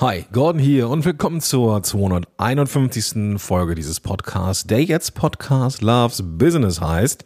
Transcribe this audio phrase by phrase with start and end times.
[0.00, 3.38] Hi, Gordon hier und willkommen zur 251.
[3.38, 7.22] Folge dieses Podcasts, der jetzt Podcast Loves Business heißt.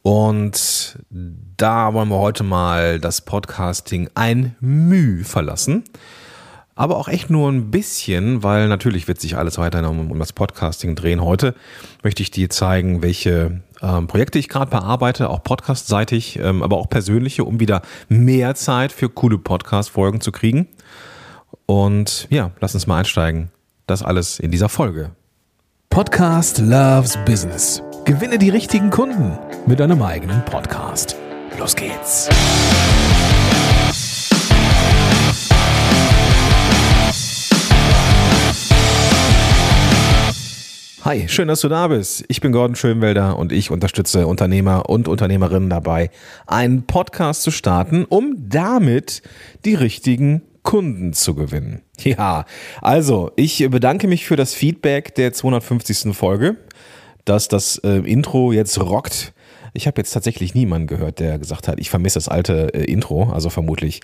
[0.00, 5.84] Und da wollen wir heute mal das Podcasting ein Müh verlassen.
[6.74, 10.32] Aber auch echt nur ein bisschen, weil natürlich wird sich alles weiter um, um das
[10.32, 11.22] Podcasting drehen.
[11.22, 11.54] Heute
[12.02, 16.88] möchte ich dir zeigen, welche ähm, Projekte ich gerade bearbeite, auch podcastseitig, ähm, aber auch
[16.88, 20.66] persönliche, um wieder mehr Zeit für coole Podcast-Folgen zu kriegen.
[21.70, 23.52] Und ja, lass uns mal einsteigen.
[23.86, 25.12] Das alles in dieser Folge.
[25.88, 27.80] Podcast Loves Business.
[28.04, 31.14] Gewinne die richtigen Kunden mit deinem eigenen Podcast.
[31.60, 32.28] Los geht's.
[41.04, 42.24] Hi, schön, dass du da bist.
[42.26, 46.10] Ich bin Gordon Schönwelder und ich unterstütze Unternehmer und Unternehmerinnen dabei,
[46.48, 49.22] einen Podcast zu starten, um damit
[49.64, 51.82] die richtigen Kunden zu gewinnen.
[52.02, 52.46] Ja,
[52.80, 56.16] also ich bedanke mich für das Feedback der 250.
[56.16, 56.56] Folge,
[57.26, 59.34] dass das äh, Intro jetzt rockt.
[59.74, 63.24] Ich habe jetzt tatsächlich niemanden gehört, der gesagt hat, ich vermisse das alte äh, Intro.
[63.24, 64.00] Also vermutlich,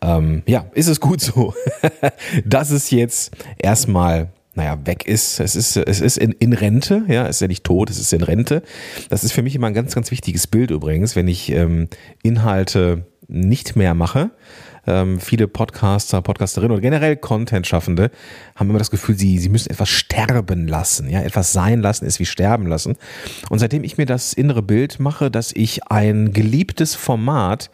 [0.00, 1.52] ähm, ja, ist es gut so,
[2.46, 5.40] dass es jetzt erstmal naja, weg ist.
[5.40, 8.12] Es ist, es ist in, in Rente, ja, es ist ja nicht tot, es ist
[8.12, 8.62] in Rente.
[9.08, 11.88] Das ist für mich immer ein ganz, ganz wichtiges Bild übrigens, wenn ich ähm,
[12.22, 14.30] Inhalte nicht mehr mache.
[14.86, 18.10] Ähm, viele Podcaster, Podcasterinnen oder generell Content-Schaffende
[18.54, 21.08] haben immer das Gefühl, sie, sie müssen etwas sterben lassen.
[21.08, 22.96] Ja, etwas sein lassen ist wie sterben lassen.
[23.48, 27.70] Und seitdem ich mir das innere Bild mache, dass ich ein geliebtes Format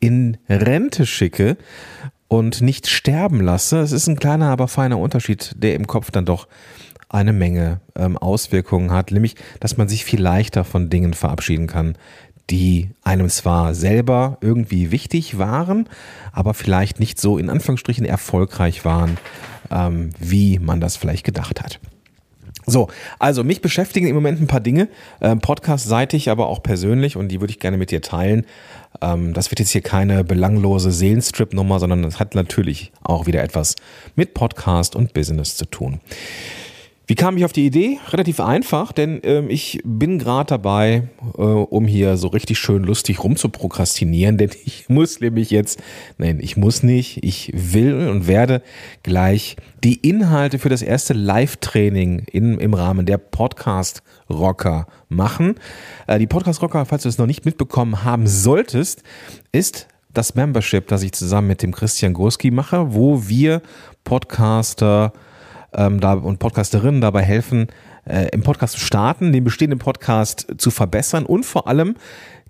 [0.00, 1.56] in Rente schicke
[2.28, 3.80] und nicht sterben lasse.
[3.80, 6.48] Es ist ein kleiner, aber feiner Unterschied, der im Kopf dann doch
[7.08, 11.96] eine Menge ähm, Auswirkungen hat, nämlich, dass man sich viel leichter von Dingen verabschieden kann,
[12.50, 15.88] die einem zwar selber irgendwie wichtig waren,
[16.32, 19.16] aber vielleicht nicht so in Anführungsstrichen erfolgreich waren,
[19.70, 21.80] ähm, wie man das vielleicht gedacht hat.
[22.66, 24.88] So, also mich beschäftigen im Moment ein paar Dinge,
[25.20, 28.46] äh, podcast-seitig, aber auch persönlich und die würde ich gerne mit dir teilen.
[29.02, 33.76] Ähm, das wird jetzt hier keine belanglose Seelenstrip-Nummer, sondern es hat natürlich auch wieder etwas
[34.16, 36.00] mit Podcast und Business zu tun.
[37.06, 37.98] Wie kam ich auf die Idee?
[38.08, 43.22] Relativ einfach, denn ähm, ich bin gerade dabei, äh, um hier so richtig schön lustig
[43.22, 45.82] rumzuprokrastinieren, denn ich muss nämlich jetzt,
[46.16, 48.62] nein, ich muss nicht, ich will und werde
[49.02, 55.56] gleich die Inhalte für das erste Live-Training im Rahmen der Podcast-Rocker machen.
[56.06, 59.02] Äh, die Podcast-Rocker, falls du es noch nicht mitbekommen haben solltest,
[59.52, 63.60] ist das Membership, das ich zusammen mit dem Christian Gurski mache, wo wir
[64.04, 65.12] Podcaster
[65.74, 67.68] ähm, da, und Podcasterinnen dabei helfen,
[68.06, 71.96] äh, im Podcast zu starten, den bestehenden Podcast zu verbessern und vor allem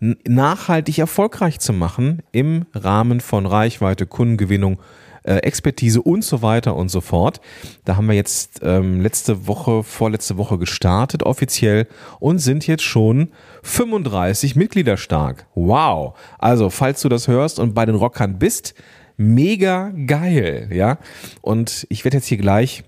[0.00, 4.78] nachhaltig erfolgreich zu machen im Rahmen von Reichweite, Kundengewinnung,
[5.22, 7.40] äh, Expertise und so weiter und so fort.
[7.84, 11.86] Da haben wir jetzt ähm, letzte Woche, vorletzte Woche gestartet offiziell
[12.20, 13.30] und sind jetzt schon
[13.62, 15.46] 35 Mitglieder stark.
[15.54, 16.14] Wow!
[16.38, 18.74] Also, falls du das hörst und bei den Rockern bist,
[19.16, 20.98] mega geil, ja.
[21.40, 22.84] Und ich werde jetzt hier gleich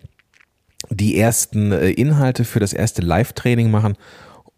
[0.91, 3.97] die ersten äh, Inhalte für das erste Live-Training machen.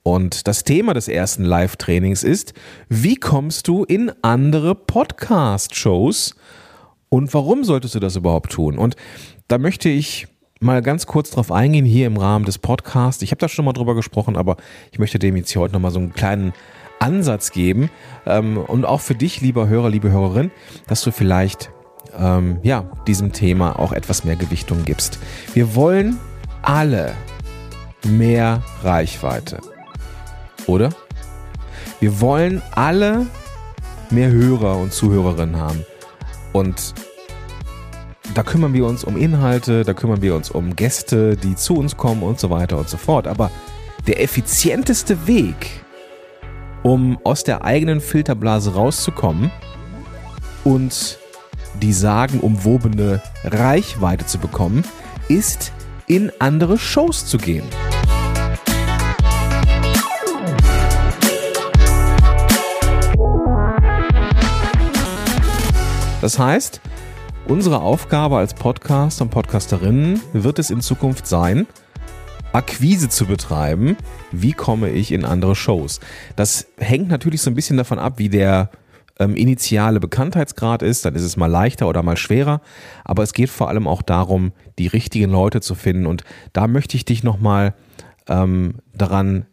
[0.03, 2.55] Und das Thema des ersten Live-Trainings ist,
[2.89, 6.35] wie kommst du in andere Podcast-Shows
[7.09, 8.79] und warum solltest du das überhaupt tun?
[8.79, 8.97] Und
[9.49, 10.27] da möchte ich
[10.61, 13.23] mal ganz kurz drauf eingehen hier im Rahmen des Podcasts.
[13.23, 14.57] Ich habe da schon mal drüber gesprochen, aber
[14.93, 16.53] ich möchte dem jetzt hier heute nochmal so einen kleinen
[16.99, 17.91] Ansatz geben.
[18.27, 20.51] Ähm, und auch für dich, lieber Hörer, liebe Hörerin,
[20.87, 21.71] dass du vielleicht
[22.19, 25.19] ähm, ja, diesem Thema auch etwas mehr Gewichtung gibst.
[25.55, 26.19] Wir wollen
[26.63, 27.13] alle
[28.05, 29.59] mehr Reichweite.
[30.67, 30.91] Oder?
[32.01, 33.27] Wir wollen alle
[34.11, 35.85] mehr Hörer und Zuhörerinnen haben.
[36.53, 36.95] Und
[38.35, 41.97] da kümmern wir uns um Inhalte, da kümmern wir uns um Gäste, die zu uns
[41.97, 43.27] kommen und so weiter und so fort.
[43.27, 43.51] Aber
[44.07, 45.83] der effizienteste Weg,
[46.83, 49.51] um aus der eigenen Filterblase rauszukommen
[50.65, 51.18] und
[51.81, 54.85] die sagenumwobene Reichweite zu bekommen,
[55.29, 55.73] ist
[56.07, 57.65] in andere Shows zu gehen.
[66.21, 66.81] Das heißt,
[67.47, 71.67] unsere Aufgabe als Podcaster und Podcasterinnen wird es in Zukunft sein,
[72.53, 73.97] Akquise zu betreiben.
[74.33, 76.01] Wie komme ich in andere Shows?
[76.35, 78.71] Das hängt natürlich so ein bisschen davon ab, wie der
[79.19, 82.61] ähm, initiale Bekanntheitsgrad ist, dann ist es mal leichter oder mal schwerer.
[83.05, 86.07] Aber es geht vor allem auch darum, die richtigen Leute zu finden.
[86.07, 87.75] Und da möchte ich dich nochmal
[88.29, 89.47] ähm, daran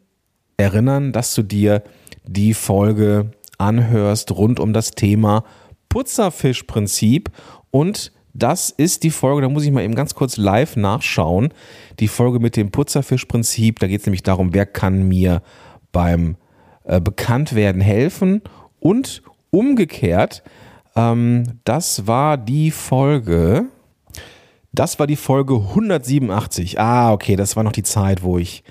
[0.58, 1.84] erinnern, dass du dir
[2.26, 5.44] die Folge anhörst rund um das Thema
[5.90, 7.30] Putzerfischprinzip
[7.72, 11.54] und das ist die Folge, da muss ich mal eben ganz kurz live nachschauen.
[12.02, 15.42] Die Folge mit dem Putzerfischprinzip, da geht es nämlich darum, wer kann mir
[15.94, 16.36] beim
[16.84, 18.42] äh, Bekanntwerden helfen
[18.82, 19.24] und
[19.56, 20.44] umgekehrt,
[20.96, 23.66] ähm, das war die Folge,
[24.72, 26.80] das war die Folge 187.
[26.80, 28.64] Ah, okay, das war noch die Zeit, wo ich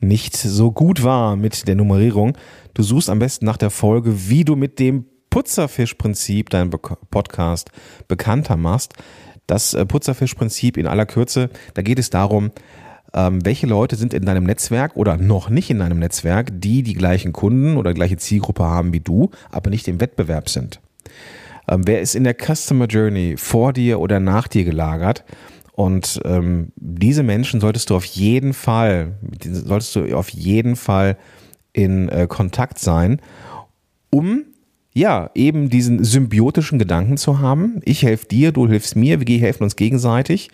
[0.00, 2.36] nicht so gut war mit der Nummerierung.
[2.74, 7.70] Du suchst am besten nach der Folge, wie du mit dem Putzerfischprinzip deinen Podcast
[8.08, 8.94] bekannter machst.
[9.46, 12.50] Das äh, Putzerfischprinzip in aller Kürze, da geht es darum,
[13.14, 16.94] ähm, welche Leute sind in deinem Netzwerk oder noch nicht in deinem Netzwerk, die die
[16.94, 20.80] gleichen Kunden oder gleiche Zielgruppe haben wie du, aber nicht im Wettbewerb sind.
[21.68, 25.24] Ähm, wer ist in der Customer Journey vor dir oder nach dir gelagert?
[25.72, 31.16] Und ähm, diese Menschen solltest du auf jeden Fall, solltest du auf jeden Fall
[31.72, 33.20] in äh, Kontakt sein,
[34.10, 34.44] um
[34.94, 37.80] ja, eben diesen symbiotischen Gedanken zu haben.
[37.84, 40.50] Ich helfe dir, du hilfst mir, wir helfen uns gegenseitig,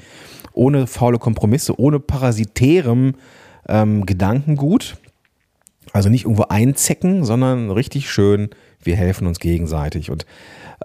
[0.54, 3.14] ohne faule Kompromisse, ohne parasitärem
[3.68, 4.96] ähm, Gedankengut.
[5.92, 8.50] Also nicht irgendwo einzecken, sondern richtig schön,
[8.82, 10.10] wir helfen uns gegenseitig.
[10.10, 10.24] Und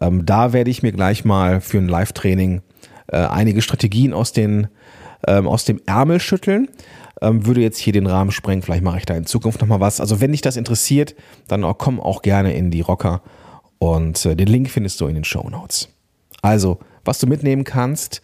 [0.01, 2.61] ähm, da werde ich mir gleich mal für ein Live-Training
[3.07, 4.67] äh, einige Strategien aus, den,
[5.27, 6.69] ähm, aus dem Ärmel schütteln.
[7.21, 10.01] Ähm, würde jetzt hier den Rahmen sprengen, vielleicht mache ich da in Zukunft nochmal was.
[10.01, 11.15] Also wenn dich das interessiert,
[11.47, 13.21] dann auch, komm auch gerne in die Rocker
[13.85, 15.89] und äh, den Link findest du in den Show Notes.
[16.41, 18.21] Also, was du mitnehmen kannst,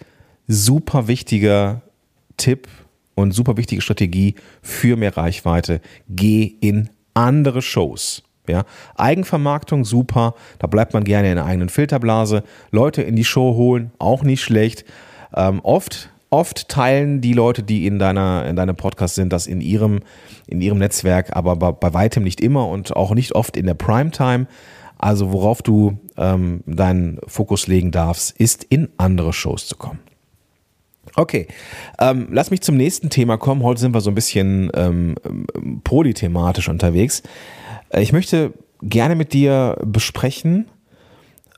[0.48, 1.84] super wichtiger
[2.38, 2.68] Tipp
[3.13, 5.81] und super wichtige Strategie für mehr Reichweite.
[6.10, 8.24] Geh in andere Shows.
[8.48, 8.63] Ja,
[8.96, 12.44] Eigenvermarktung super, da bleibt man gerne in der eigenen Filterblase.
[12.72, 14.84] Leute in die Show holen, auch nicht schlecht.
[15.36, 19.62] Ähm, oft, oft teilen die Leute, die in deiner, in deinem Podcast sind, das in
[19.62, 20.00] ihrem,
[20.48, 23.75] in ihrem Netzwerk, aber bei, bei weitem nicht immer und auch nicht oft in der
[23.75, 24.48] Primetime.
[25.01, 30.00] Also worauf du ähm, deinen Fokus legen darfst, ist in andere Shows zu kommen.
[31.15, 31.48] Okay,
[32.00, 33.63] ähm, lass mich zum nächsten Thema kommen.
[33.63, 35.15] Heute sind wir so ein bisschen ähm,
[35.83, 37.24] polythematisch unterwegs.
[37.89, 38.53] Äh, ich möchte
[38.83, 40.69] gerne mit dir besprechen,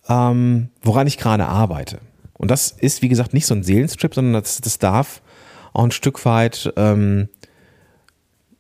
[0.08, 2.00] ähm, woran ich gerade arbeite.
[2.38, 5.22] Und das ist, wie gesagt, nicht so ein Seelenstrip, sondern das, das darf
[5.74, 7.28] auch ein Stück weit ähm,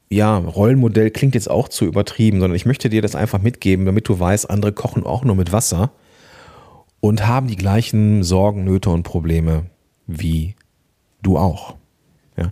[0.09, 4.07] ja, Rollenmodell klingt jetzt auch zu übertrieben, sondern ich möchte dir das einfach mitgeben, damit
[4.07, 5.91] du weißt, andere kochen auch nur mit Wasser
[6.99, 9.65] und haben die gleichen Sorgen, Nöte und Probleme
[10.07, 10.55] wie
[11.21, 11.75] du auch.
[12.37, 12.51] Ja.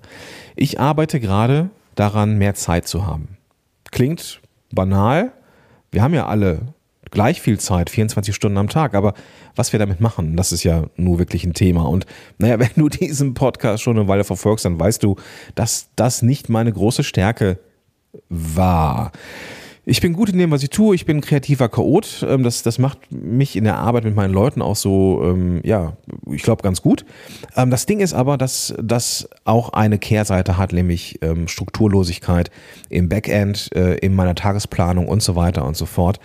[0.56, 3.38] Ich arbeite gerade daran, mehr Zeit zu haben.
[3.92, 5.32] Klingt banal.
[5.92, 6.74] Wir haben ja alle
[7.12, 8.96] gleich viel Zeit, 24 Stunden am Tag.
[8.96, 9.14] Aber
[9.56, 11.84] was wir damit machen, das ist ja nur wirklich ein Thema.
[11.84, 12.06] Und
[12.38, 15.16] naja, wenn du diesen Podcast schon eine Weile verfolgst, dann weißt du,
[15.56, 17.60] dass das nicht meine große Stärke
[18.30, 19.12] war.
[19.84, 20.94] Ich bin gut in dem, was ich tue.
[20.94, 22.24] Ich bin ein kreativer Chaot.
[22.28, 25.94] Ähm, das, das macht mich in der Arbeit mit meinen Leuten auch so, ähm, ja,
[26.30, 27.04] ich glaube, ganz gut.
[27.56, 32.52] Ähm, das Ding ist aber, dass das auch eine Kehrseite hat, nämlich Strukturlosigkeit
[32.90, 36.20] im Backend, äh, in meiner Tagesplanung und so weiter und so fort.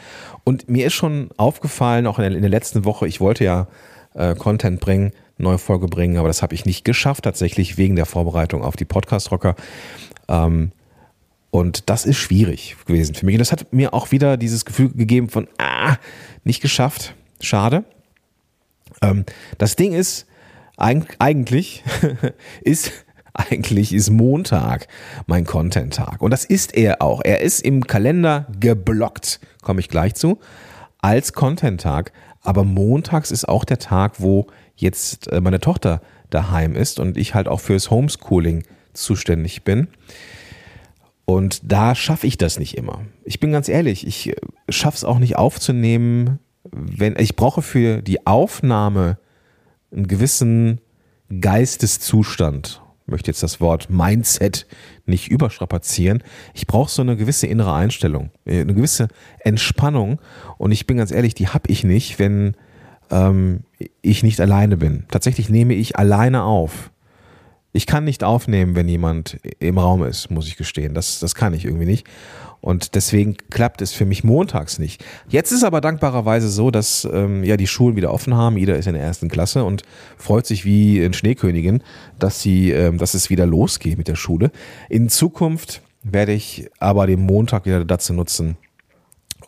[0.45, 3.69] Und mir ist schon aufgefallen, auch in der, in der letzten Woche, ich wollte ja
[4.15, 8.07] äh, Content bringen, neue Folge bringen, aber das habe ich nicht geschafft, tatsächlich wegen der
[8.07, 9.55] Vorbereitung auf die Podcast-Rocker.
[10.29, 10.73] Ähm,
[11.57, 13.35] und das ist schwierig gewesen für mich.
[13.35, 15.97] Und das hat mir auch wieder dieses Gefühl gegeben von, ah,
[16.45, 17.15] nicht geschafft.
[17.41, 17.85] Schade.
[19.01, 19.25] Ähm,
[19.57, 20.27] das Ding ist,
[20.77, 21.83] eigentlich
[22.61, 22.93] ist
[23.33, 24.87] eigentlich ist Montag
[25.27, 26.21] mein Content-Tag.
[26.21, 27.23] Und das ist er auch.
[27.25, 30.39] Er ist im Kalender geblockt, komme ich gleich zu,
[31.01, 32.13] als Content-Tag.
[32.43, 37.35] Aber montags ist auch der Tag, wo jetzt äh, meine Tochter daheim ist und ich
[37.35, 39.89] halt auch fürs Homeschooling zuständig bin.
[41.27, 43.03] Und da schaffe ich das nicht immer.
[43.25, 44.37] Ich bin ganz ehrlich, ich äh,
[44.71, 46.39] schaffe es auch nicht aufzunehmen,
[46.73, 49.19] wenn ich brauche für die Aufnahme
[49.93, 50.81] einen gewissen
[51.41, 52.81] Geisteszustand.
[53.05, 54.67] Ich möchte jetzt das Wort Mindset
[55.05, 56.23] nicht überstrapazieren.
[56.55, 59.09] Ich brauche so eine gewisse innere Einstellung, äh, eine gewisse
[59.41, 60.21] Entspannung.
[60.59, 62.55] Und ich bin ganz ehrlich, die habe ich nicht, wenn
[63.11, 63.61] ähm,
[64.01, 65.05] ich nicht alleine bin.
[65.11, 66.93] Tatsächlich nehme ich alleine auf.
[67.77, 70.95] Ich kann nicht aufnehmen, wenn jemand im Raum ist, muss ich gestehen.
[70.95, 72.07] Das, das kann ich irgendwie nicht.
[72.63, 75.05] Und deswegen klappt es für mich montags nicht.
[75.29, 78.57] Jetzt ist aber dankbarerweise so, dass ähm, ja die Schulen wieder offen haben.
[78.57, 79.83] Jeder ist in der ersten Klasse und
[80.17, 81.83] freut sich wie eine Schneekönigin,
[82.19, 84.51] dass sie, ähm, dass es wieder losgeht mit der Schule.
[84.89, 88.57] In Zukunft werde ich aber den Montag wieder dazu nutzen,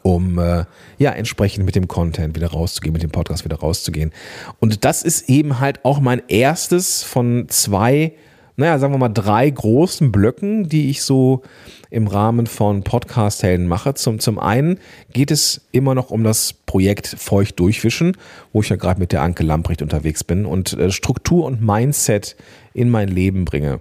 [0.08, 0.64] um äh,
[0.98, 4.12] ja entsprechend mit dem Content wieder rauszugehen, mit dem Podcast wieder rauszugehen.
[4.58, 8.14] Und das ist eben halt auch mein erstes von zwei
[8.60, 11.42] naja, sagen wir mal, drei großen Blöcken, die ich so
[11.90, 13.94] im Rahmen von Podcast-Helden mache.
[13.94, 14.80] Zum, zum einen
[15.12, 18.16] geht es immer noch um das Projekt Feucht durchwischen,
[18.52, 22.34] wo ich ja gerade mit der Anke Lamprecht unterwegs bin und äh, Struktur und Mindset
[22.74, 23.80] in mein Leben bringe.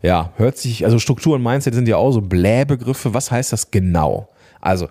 [0.00, 3.14] Ja, hört sich, also Struktur und Mindset sind ja auch so Blähbegriffe.
[3.14, 4.28] Was heißt das genau?
[4.60, 4.88] Also,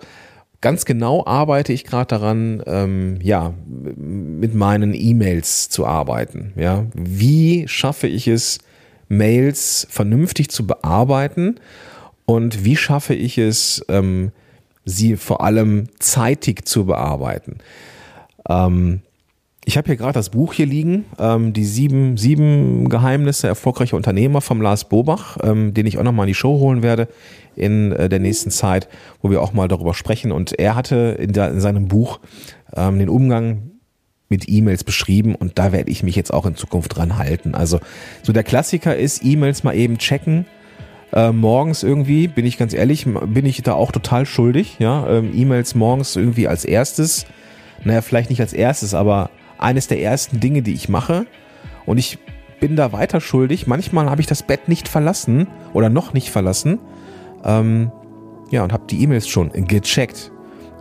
[0.63, 3.53] ganz genau arbeite ich gerade daran, ähm, ja,
[3.97, 6.53] mit meinen E-Mails zu arbeiten.
[6.55, 8.59] Ja, wie schaffe ich es,
[9.09, 11.59] Mails vernünftig zu bearbeiten
[12.25, 14.31] und wie schaffe ich es, ähm,
[14.85, 17.57] sie vor allem zeitig zu bearbeiten?
[18.47, 19.01] Ähm,
[19.65, 24.39] ich habe hier gerade das Buch hier liegen, ähm, die sieben, sieben Geheimnisse erfolgreicher Unternehmer
[24.39, 27.09] vom Lars Bobach, ähm, den ich auch nochmal in die Show holen werde
[27.55, 28.87] in äh, der nächsten Zeit,
[29.21, 30.31] wo wir auch mal darüber sprechen.
[30.31, 32.19] Und er hatte in, der, in seinem Buch
[32.75, 33.71] ähm, den Umgang
[34.29, 37.53] mit E-Mails beschrieben und da werde ich mich jetzt auch in Zukunft dran halten.
[37.53, 37.79] Also
[38.23, 40.47] so der Klassiker ist E-Mails mal eben checken.
[41.11, 44.77] Äh, morgens irgendwie, bin ich ganz ehrlich, bin ich da auch total schuldig.
[44.79, 47.27] Ja, ähm, E-Mails morgens irgendwie als erstes.
[47.83, 49.29] Naja, vielleicht nicht als erstes, aber
[49.59, 51.27] eines der ersten Dinge, die ich mache.
[51.85, 52.17] Und ich
[52.59, 53.67] bin da weiter schuldig.
[53.67, 56.79] Manchmal habe ich das Bett nicht verlassen oder noch nicht verlassen.
[57.43, 57.91] Ähm,
[58.51, 60.31] ja, und habe die E-Mails schon gecheckt.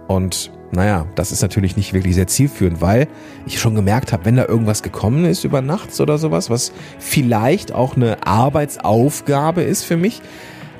[0.08, 3.08] Und naja, das ist natürlich nicht wirklich sehr zielführend, weil
[3.46, 7.72] ich schon gemerkt habe, wenn da irgendwas gekommen ist über nachts oder sowas, was vielleicht
[7.72, 10.22] auch eine Arbeitsaufgabe ist für mich,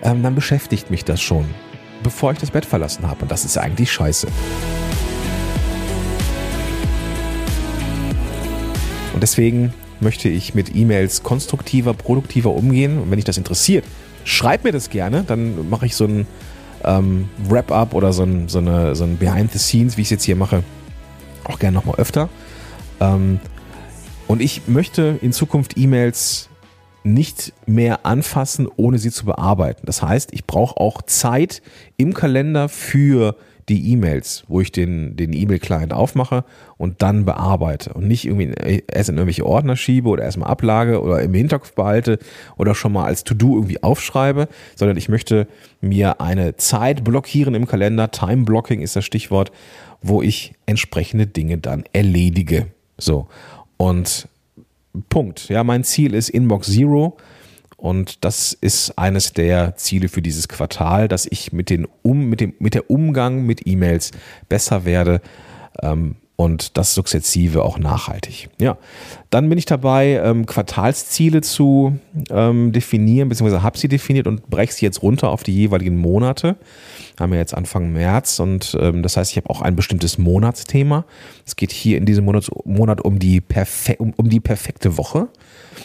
[0.03, 1.45] ähm, dann beschäftigt mich das schon,
[2.03, 3.23] bevor ich das Bett verlassen habe.
[3.23, 4.29] Und das ist eigentlich scheiße.
[9.13, 12.99] Und deswegen möchte ich mit E-Mails konstruktiver, produktiver umgehen.
[12.99, 13.85] Und wenn dich das interessiert,
[14.25, 15.25] schreib mir das gerne.
[15.25, 16.27] Dann mache ich so ein
[16.85, 18.61] ähm, Wrap-up oder so ein, so,
[18.95, 20.63] so ein Behind the Scenes, wie ich es jetzt hier mache,
[21.45, 22.29] auch gerne nochmal öfter.
[23.01, 23.41] Ähm,
[24.29, 26.49] und ich möchte in Zukunft E-Mails
[27.05, 29.83] nicht mehr anfassen, ohne sie zu bearbeiten.
[29.87, 31.63] Das heißt, ich brauche auch Zeit
[31.97, 33.37] im Kalender für
[33.69, 36.45] die E-Mails, wo ich den, den E-Mail-Client aufmache
[36.79, 41.23] und dann bearbeite und nicht irgendwie erst in irgendwelche Ordner schiebe oder erstmal ablage oder
[41.23, 42.19] im Hinterkopf behalte
[42.57, 45.47] oder schon mal als To-Do irgendwie aufschreibe, sondern ich möchte
[45.81, 48.11] mir eine Zeit blockieren im Kalender.
[48.11, 49.53] Time Blocking ist das Stichwort,
[50.03, 52.67] wo ich entsprechende Dinge dann erledige.
[52.99, 53.29] So.
[53.77, 54.29] Und
[55.09, 55.49] Punkt.
[55.49, 57.17] Ja, mein Ziel ist Inbox Zero.
[57.83, 62.41] Und das ist eines der Ziele für dieses Quartal, dass ich mit, den um, mit,
[62.41, 64.13] dem, mit der Umgang mit E-Mails
[64.49, 65.21] besser werde.
[65.83, 68.49] Ähm, und das sukzessive auch nachhaltig.
[68.59, 68.79] Ja,
[69.31, 71.99] dann bin ich dabei, ähm, Quartalsziele zu
[72.31, 76.57] ähm, definieren, beziehungsweise habe sie definiert und breche sie jetzt runter auf die jeweiligen Monate.
[77.17, 80.19] Wir haben ja jetzt Anfang März und ähm, das heißt, ich habe auch ein bestimmtes
[80.19, 81.05] Monatsthema.
[81.47, 83.43] Es geht hier in diesem Monat, Monat um, die
[83.99, 85.29] um, um die perfekte Woche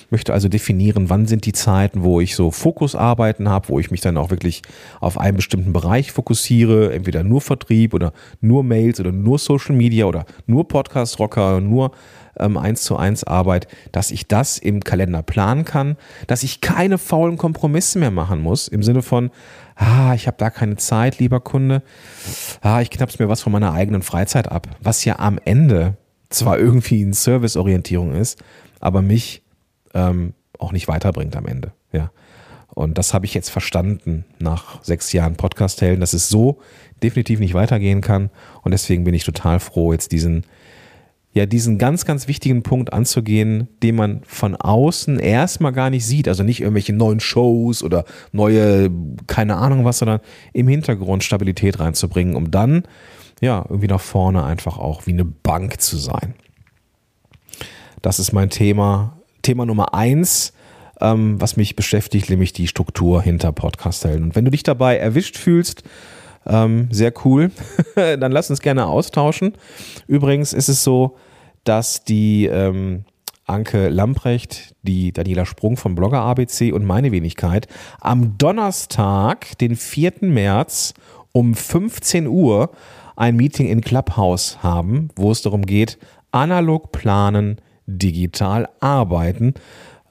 [0.10, 4.01] möchte also definieren, wann sind die Zeiten, wo ich so Fokusarbeiten habe, wo ich mich
[4.01, 4.62] dann auch wirklich
[5.00, 10.06] auf einen bestimmten Bereich fokussiere, entweder nur Vertrieb oder nur Mails oder nur Social Media
[10.06, 11.92] oder nur Podcast Rocker, nur
[12.39, 16.98] ähm, 1 zu 1 Arbeit, dass ich das im Kalender planen kann, dass ich keine
[16.98, 19.32] faulen Kompromisse mehr machen muss, im Sinne von,
[19.75, 21.84] ah, ich habe da keine Zeit, lieber Kunde,
[22.62, 25.98] ah, ich knapp's mir was von meiner eigenen Freizeit ab, was ja am Ende
[26.30, 28.44] zwar irgendwie eine Serviceorientierung ist,
[28.80, 29.44] aber mich
[29.94, 31.72] ähm, auch nicht weiterbringt am Ende.
[31.92, 32.12] Ja.
[32.77, 36.60] Und das habe ich jetzt verstanden nach sechs Jahren Podcast-Helden, dass es so
[37.04, 38.30] definitiv nicht weitergehen kann.
[38.63, 40.46] Und deswegen bin ich total froh, jetzt diesen,
[41.34, 46.27] ja, diesen ganz, ganz wichtigen Punkt anzugehen, den man von außen erstmal gar nicht sieht.
[46.27, 48.89] Also nicht irgendwelche neuen Shows oder neue,
[49.27, 50.20] keine Ahnung was, sondern
[50.54, 52.84] im Hintergrund Stabilität reinzubringen, um dann,
[53.42, 56.34] ja, irgendwie nach vorne einfach auch wie eine Bank zu sein.
[58.01, 60.51] Das ist mein Thema Thema Nummer eins,
[61.00, 64.25] ähm, was mich beschäftigt, nämlich die Struktur hinter Podcast-Helden.
[64.25, 65.84] Und wenn du dich dabei erwischt fühlst,
[66.48, 67.51] ähm, sehr cool,
[67.96, 69.54] dann lass uns gerne austauschen.
[70.08, 71.18] Übrigens ist es so,
[71.63, 73.04] dass die ähm,
[73.46, 77.68] Anke Lamprecht, die Daniela Sprung vom Blogger ABC und meine Wenigkeit
[78.01, 80.13] am Donnerstag, den 4.
[80.22, 80.94] März
[81.32, 82.72] um 15 Uhr
[83.16, 85.98] ein Meeting in Clubhouse haben, wo es darum geht,
[86.32, 89.54] analog planen, digital arbeiten,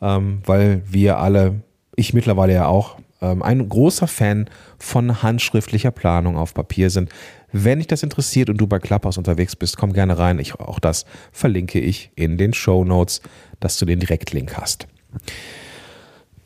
[0.00, 1.62] ähm, weil wir alle,
[1.94, 7.10] ich mittlerweile ja auch, ähm, ein großer Fan von handschriftlicher Planung auf Papier sind.
[7.52, 10.38] Wenn dich das interessiert und du bei Clubhouse unterwegs bist, komm gerne rein.
[10.38, 13.22] Ich, auch das verlinke ich in den Show Notes,
[13.60, 14.86] dass du den Direktlink hast.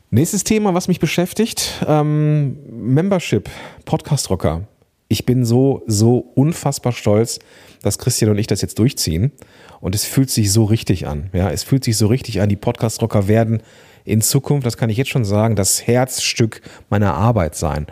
[0.09, 3.49] Nächstes Thema, was mich beschäftigt, ähm, Membership,
[3.85, 4.67] Podcast Rocker.
[5.11, 7.39] Ich bin so, so unfassbar stolz,
[7.81, 9.33] dass Christian und ich das jetzt durchziehen.
[9.81, 11.29] Und es fühlt sich so richtig an.
[11.33, 12.47] Ja, es fühlt sich so richtig an.
[12.47, 13.61] Die Podcast-Rocker werden
[14.05, 17.87] in Zukunft, das kann ich jetzt schon sagen, das Herzstück meiner Arbeit sein.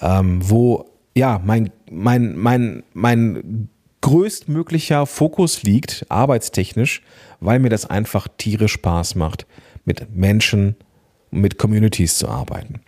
[0.00, 3.68] Ähm, wo, ja, mein, mein, mein, mein
[4.00, 7.02] größtmöglicher Fokus liegt, arbeitstechnisch,
[7.38, 9.46] weil mir das einfach tierisch Spaß macht,
[9.84, 10.74] mit Menschen,
[11.30, 12.80] mit Communities zu arbeiten.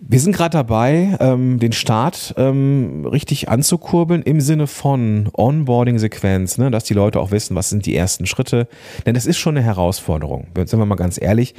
[0.00, 6.70] Wir sind gerade dabei, ähm, den Start ähm, richtig anzukurbeln im Sinne von Onboarding-Sequenz, ne,
[6.70, 8.68] dass die Leute auch wissen, was sind die ersten Schritte.
[9.06, 10.46] Denn das ist schon eine Herausforderung.
[10.54, 11.54] Sind wir mal ganz ehrlich.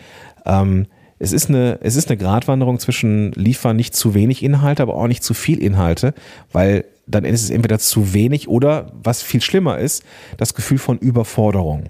[0.45, 0.87] Ähm,
[1.19, 5.07] es ist eine, es ist eine Gratwanderung zwischen liefern nicht zu wenig Inhalte, aber auch
[5.07, 6.13] nicht zu viel Inhalte,
[6.53, 10.03] weil dann ist es entweder zu wenig oder, was viel schlimmer ist,
[10.37, 11.89] das Gefühl von Überforderung.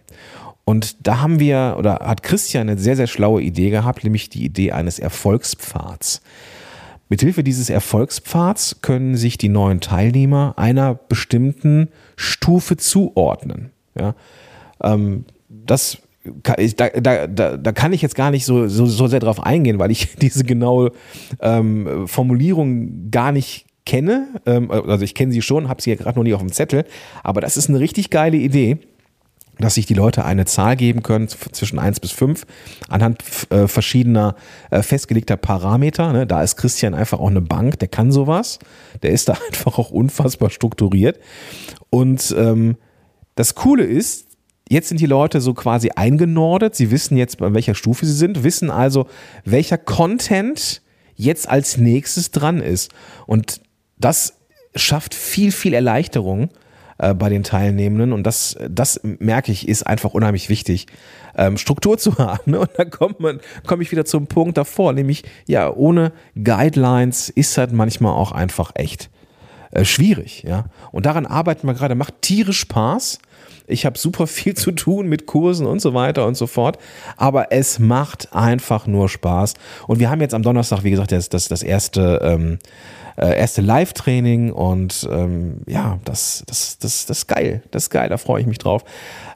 [0.69, 4.45] Und da haben wir, oder hat Christian eine sehr, sehr schlaue Idee gehabt, nämlich die
[4.45, 6.21] Idee eines Erfolgspfads.
[7.09, 13.71] Mithilfe dieses Erfolgspfads können sich die neuen Teilnehmer einer bestimmten Stufe zuordnen.
[13.99, 14.13] Ja,
[14.83, 15.97] ähm, das
[16.43, 19.79] da, da, da, da kann ich jetzt gar nicht so, so, so sehr drauf eingehen,
[19.79, 20.91] weil ich diese genaue
[21.41, 24.27] ähm, Formulierung gar nicht kenne.
[24.45, 26.85] Ähm, also ich kenne sie schon, habe sie ja gerade noch nie auf dem Zettel,
[27.23, 28.77] aber das ist eine richtig geile Idee
[29.59, 32.45] dass sich die Leute eine Zahl geben können zwischen 1 bis 5
[32.87, 34.35] anhand äh, verschiedener
[34.71, 36.13] äh, festgelegter Parameter.
[36.13, 36.25] Ne?
[36.25, 38.59] Da ist Christian einfach auch eine Bank, der kann sowas.
[39.03, 41.19] Der ist da einfach auch unfassbar strukturiert.
[41.89, 42.77] Und ähm,
[43.35, 44.27] das Coole ist,
[44.69, 46.75] jetzt sind die Leute so quasi eingenordet.
[46.75, 49.07] Sie wissen jetzt, bei welcher Stufe sie sind, wissen also,
[49.43, 50.81] welcher Content
[51.15, 52.91] jetzt als nächstes dran ist.
[53.25, 53.61] Und
[53.97, 54.35] das
[54.75, 56.49] schafft viel, viel Erleichterung
[56.99, 58.13] äh, bei den Teilnehmenden.
[58.13, 60.87] Und das, das merke ich, ist einfach unheimlich wichtig,
[61.35, 62.55] ähm, Struktur zu haben.
[62.55, 67.57] Und da kommt man, komme ich wieder zum Punkt davor, nämlich, ja, ohne Guidelines ist
[67.57, 69.09] halt manchmal auch einfach echt
[69.71, 70.65] äh, schwierig, ja.
[70.91, 73.19] Und daran arbeiten wir gerade, macht tierisch Spaß.
[73.67, 76.79] Ich habe super viel zu tun mit Kursen und so weiter und so fort.
[77.17, 79.53] Aber es macht einfach nur Spaß.
[79.87, 82.57] Und wir haben jetzt am Donnerstag, wie gesagt, das, das, das erste ähm,
[83.19, 87.61] äh, erste Live-Training und ähm, ja, das, das, das, das ist geil.
[87.71, 88.83] Das ist geil, da freue ich mich drauf.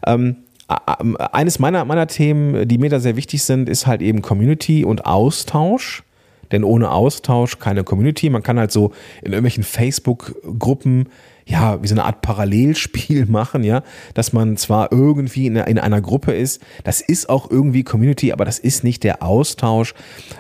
[0.08, 0.38] Ähm,
[0.68, 5.06] eines meiner, meiner Themen, die mir da sehr wichtig sind, ist halt eben Community und
[5.06, 6.04] Austausch.
[6.52, 8.30] Denn ohne Austausch keine Community.
[8.30, 11.08] Man kann halt so in irgendwelchen Facebook-Gruppen
[11.46, 16.02] ja, wie so eine Art Parallelspiel machen, ja, dass man zwar irgendwie in, in einer
[16.02, 19.94] Gruppe ist, das ist auch irgendwie Community, aber das ist nicht der Austausch,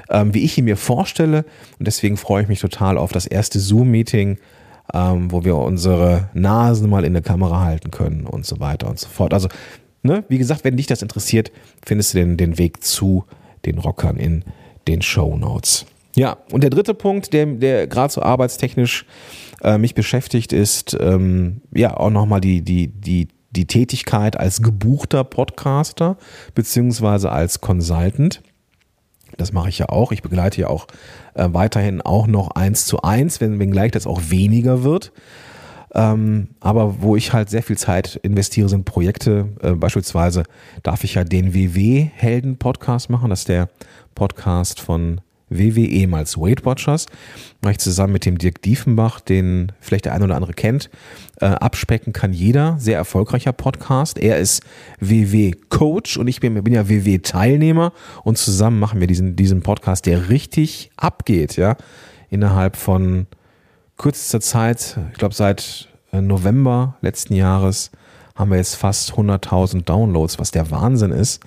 [0.10, 1.46] ähm, wie ich ihn mir vorstelle.
[1.80, 4.38] Und deswegen freue ich mich total auf das erste Zoom-Meeting,
[4.94, 9.00] ähm, wo wir unsere Nasen mal in der Kamera halten können und so weiter und
[9.00, 9.34] so fort.
[9.34, 9.50] Also,
[10.04, 11.52] ne, wie gesagt, wenn dich das interessiert,
[11.86, 13.26] findest du den, den Weg zu
[13.66, 14.44] den Rockern in
[14.88, 15.86] den Show Notes.
[16.15, 19.06] Ja, und der dritte Punkt, der, der gerade so arbeitstechnisch
[19.63, 25.23] äh, mich beschäftigt, ist ähm, ja auch nochmal die, die, die, die Tätigkeit als gebuchter
[25.23, 26.17] Podcaster
[26.54, 28.43] beziehungsweise als Consultant.
[29.38, 30.12] Das mache ich ja auch.
[30.12, 30.86] Ich begleite ja auch
[31.34, 35.12] äh, weiterhin auch noch eins zu eins, wenn, wenn gleich das auch weniger wird.
[35.95, 39.49] Ähm, aber wo ich halt sehr viel Zeit investiere, sind Projekte.
[39.62, 40.43] Äh, beispielsweise
[40.84, 43.30] darf ich ja den WW-Helden-Podcast machen.
[43.30, 43.69] Das ist der
[44.15, 45.21] Podcast von
[45.58, 47.08] WW, ehemals Weight Watchers,
[47.62, 50.89] mache ich zusammen mit dem Dirk Diefenbach, den vielleicht der eine oder andere kennt.
[51.39, 54.18] Äh, abspecken kann jeder, sehr erfolgreicher Podcast.
[54.18, 54.63] Er ist
[55.00, 59.62] WW Coach und ich bin, bin ja WW Teilnehmer und zusammen machen wir diesen, diesen
[59.62, 61.76] Podcast, der richtig abgeht, ja.
[62.30, 63.28] Innerhalb von
[63.98, 67.92] kürzester Zeit, ich glaube seit äh, November letzten Jahres,
[68.36, 71.39] haben wir jetzt fast 100.000 Downloads, was der Wahnsinn ist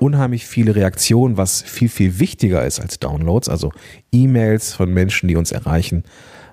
[0.00, 3.72] unheimlich viele Reaktionen, was viel, viel wichtiger ist als Downloads, also
[4.12, 6.04] E-Mails von Menschen, die uns erreichen.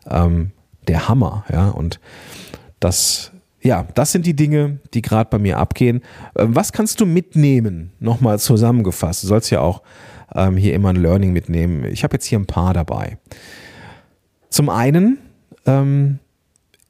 [0.10, 0.52] Ähm,
[0.88, 1.70] der Hammer, ja.
[1.70, 2.00] Und
[2.80, 3.32] das,
[3.62, 6.02] ja, das sind die Dinge, die gerade bei mir abgehen.
[6.38, 7.92] Ähm, was kannst du mitnehmen?
[8.00, 9.24] Nochmal zusammengefasst.
[9.24, 9.82] Du sollst ja auch
[10.34, 11.86] ähm, hier immer ein Learning mitnehmen.
[11.86, 13.18] Ich habe jetzt hier ein paar dabei.
[14.50, 15.20] Zum einen
[15.66, 16.20] ähm,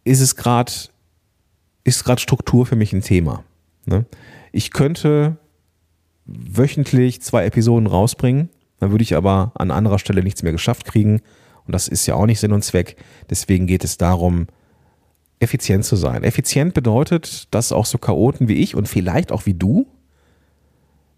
[0.03, 0.71] ist es gerade
[1.83, 3.43] ist gerade Struktur für mich ein Thema.
[3.85, 4.05] Ne?
[4.51, 5.37] Ich könnte
[6.25, 8.49] wöchentlich zwei Episoden rausbringen.
[8.79, 11.21] Dann würde ich aber an anderer Stelle nichts mehr geschafft kriegen.
[11.65, 12.97] Und das ist ja auch nicht Sinn und Zweck.
[13.29, 14.47] Deswegen geht es darum,
[15.39, 16.23] effizient zu sein.
[16.23, 19.87] Effizient bedeutet, dass auch so Chaoten wie ich und vielleicht auch wie du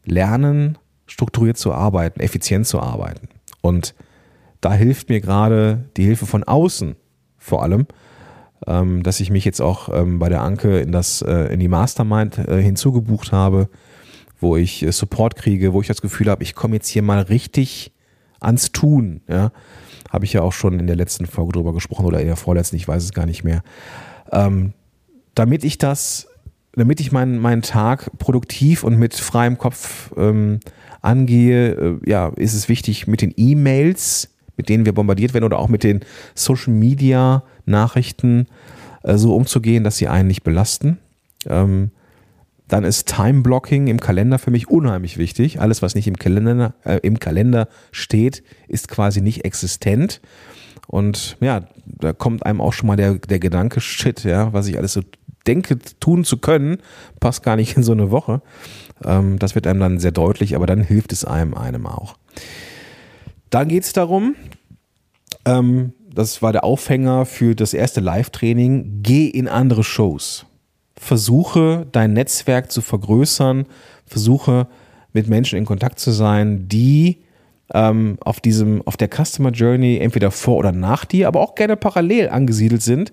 [0.05, 3.29] lernen, strukturiert zu arbeiten, effizient zu arbeiten.
[3.61, 3.95] Und
[4.61, 6.95] da hilft mir gerade die Hilfe von außen
[7.37, 7.87] vor allem,
[8.65, 11.67] ähm, dass ich mich jetzt auch ähm, bei der Anke in, das, äh, in die
[11.67, 13.69] Mastermind äh, hinzugebucht habe
[14.39, 17.21] wo ich äh, Support kriege, wo ich das Gefühl habe, ich komme jetzt hier mal
[17.21, 17.91] richtig
[18.39, 19.21] ans Tun.
[19.27, 19.51] Ja?
[20.09, 22.75] Habe ich ja auch schon in der letzten Folge drüber gesprochen oder in der vorletzten,
[22.75, 23.63] ich weiß es gar nicht mehr.
[24.31, 24.73] Ähm,
[25.35, 26.27] damit ich das,
[26.73, 30.59] damit ich meinen, meinen Tag produktiv und mit freiem Kopf ähm,
[31.01, 35.59] angehe, äh, ja, ist es wichtig mit den E-Mails, mit denen wir bombardiert werden oder
[35.59, 36.01] auch mit den
[36.35, 38.47] Social Media Nachrichten
[39.03, 40.97] äh, so umzugehen, dass sie einen nicht belasten.
[41.45, 41.91] Ähm,
[42.67, 45.61] dann ist Time Blocking im Kalender für mich unheimlich wichtig.
[45.61, 50.21] Alles, was nicht im Kalender, äh, im Kalender steht, ist quasi nicht existent.
[50.87, 54.77] Und ja, da kommt einem auch schon mal der, der Gedanke, shit, ja, was ich
[54.77, 55.01] alles so
[55.45, 56.77] denke, tun zu können,
[57.19, 58.41] passt gar nicht in so eine Woche.
[59.05, 62.17] Ähm, das wird einem dann sehr deutlich, aber dann hilft es einem einem auch.
[63.49, 64.35] Dann geht es darum,
[65.45, 70.45] ähm, das war der Aufhänger für das erste Live-Training, geh in andere Shows
[70.99, 73.65] versuche dein Netzwerk zu vergrößern,
[74.05, 74.67] versuche
[75.13, 77.19] mit Menschen in Kontakt zu sein, die
[77.73, 81.75] ähm, auf diesem, auf der Customer Journey entweder vor oder nach dir, aber auch gerne
[81.75, 83.11] parallel angesiedelt sind,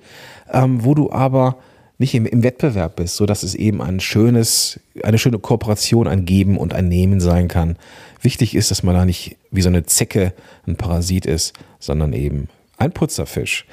[0.53, 1.57] ähm, wo du aber
[1.99, 6.25] nicht im, im Wettbewerb bist, so dass es eben ein schönes, eine schöne Kooperation, ein
[6.25, 7.77] Geben und ein Nehmen sein kann.
[8.20, 10.33] Wichtig ist, dass man da nicht wie so eine Zecke
[10.66, 13.66] ein Parasit ist, sondern eben ein Putzerfisch.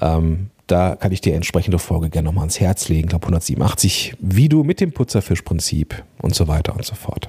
[0.00, 4.16] Ähm, da kann ich dir entsprechende Folge gerne nochmal ans Herz legen, ich glaube 187,
[4.20, 7.28] wie du mit dem Putzerfischprinzip und so weiter und so fort.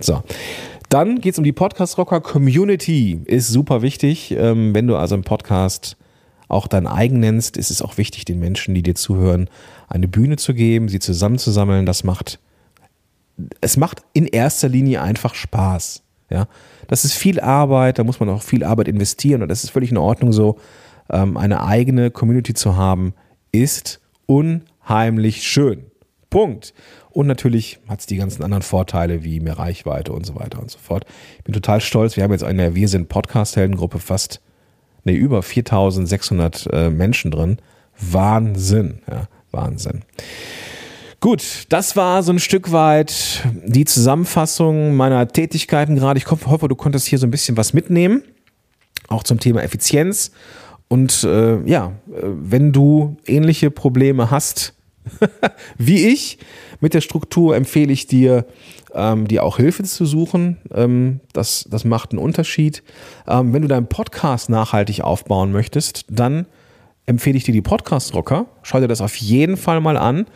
[0.00, 0.22] So,
[0.88, 3.20] dann geht es um die Podcast-Rocker Community.
[3.24, 4.32] Ist super wichtig.
[4.32, 5.96] Ähm, wenn du also einen Podcast
[6.48, 9.48] auch dein eigen nennst, ist es auch wichtig, den Menschen, die dir zuhören,
[9.88, 11.86] eine Bühne zu geben, sie zusammenzusammeln.
[11.86, 12.38] Das macht,
[13.60, 16.02] es macht in erster Linie einfach Spaß.
[16.28, 16.48] Ja,
[16.88, 19.92] das ist viel Arbeit, da muss man auch viel Arbeit investieren und das ist völlig
[19.92, 20.58] in Ordnung so
[21.10, 23.14] ähm, eine eigene Community zu haben,
[23.52, 25.86] ist unheimlich schön.
[26.30, 26.74] Punkt.
[27.10, 30.70] Und natürlich hat es die ganzen anderen Vorteile wie mehr Reichweite und so weiter und
[30.70, 31.06] so fort.
[31.38, 32.16] Ich bin total stolz.
[32.16, 34.42] Wir haben jetzt in der Wir sind Podcast-Heldengruppe fast,
[35.04, 37.58] ne, über 4600 äh, Menschen drin.
[37.98, 40.02] Wahnsinn, ja, Wahnsinn.
[41.20, 46.18] Gut, das war so ein Stück weit die Zusammenfassung meiner Tätigkeiten gerade.
[46.18, 48.22] Ich hoffe, du konntest hier so ein bisschen was mitnehmen,
[49.08, 50.32] auch zum Thema Effizienz
[50.88, 54.76] und äh, ja, äh, wenn du ähnliche Probleme hast
[55.78, 56.38] wie ich
[56.80, 58.46] mit der Struktur, empfehle ich dir,
[58.94, 60.58] ähm, dir auch Hilfe zu suchen.
[60.74, 62.82] Ähm, das, das macht einen Unterschied.
[63.26, 66.46] Ähm, wenn du deinen Podcast nachhaltig aufbauen möchtest, dann
[67.06, 68.46] empfehle ich dir die Podcast Rocker.
[68.62, 70.26] Schau dir das auf jeden Fall mal an.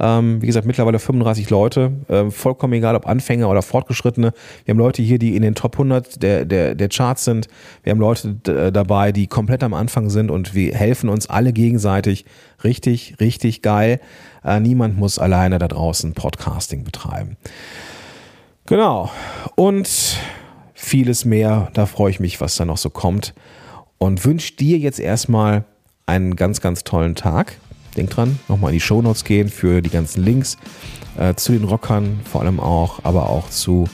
[0.00, 4.32] Ähm, wie gesagt, mittlerweile 35 Leute, ähm, vollkommen egal, ob Anfänger oder Fortgeschrittene.
[4.64, 7.48] Wir haben Leute hier, die in den Top 100 der, der, der Charts sind.
[7.82, 11.52] Wir haben Leute äh, dabei, die komplett am Anfang sind und wir helfen uns alle
[11.52, 12.24] gegenseitig.
[12.64, 14.00] Richtig, richtig geil.
[14.44, 17.36] Äh, niemand muss alleine da draußen Podcasting betreiben.
[18.66, 19.10] Genau.
[19.54, 20.18] Und
[20.72, 21.70] vieles mehr.
[21.74, 23.34] Da freue ich mich, was da noch so kommt.
[23.98, 25.64] Und wünsche dir jetzt erstmal
[26.06, 27.56] einen ganz, ganz tollen Tag.
[27.94, 30.56] Denk dran, nochmal in die Shownotes gehen für die ganzen Links
[31.16, 33.88] äh, zu den Rockern vor allem auch, aber auch zu,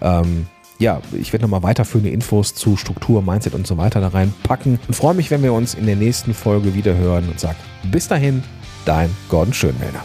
[0.00, 0.46] ähm,
[0.78, 4.78] ja, ich werde nochmal weiterführende Infos zu Struktur, Mindset und so weiter da reinpacken.
[4.88, 7.56] Und freue mich, wenn wir uns in der nächsten Folge wieder hören und sag
[7.90, 8.42] bis dahin,
[8.84, 10.04] dein Gordon Schönwälder.